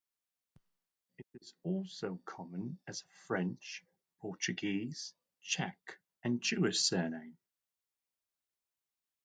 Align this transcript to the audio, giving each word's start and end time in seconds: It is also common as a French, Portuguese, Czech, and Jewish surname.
It 1.19 1.27
is 1.39 1.53
also 1.61 2.19
common 2.25 2.79
as 2.87 3.01
a 3.03 3.13
French, 3.27 3.85
Portuguese, 4.19 5.13
Czech, 5.43 5.99
and 6.23 6.41
Jewish 6.41 6.79
surname. 6.79 7.37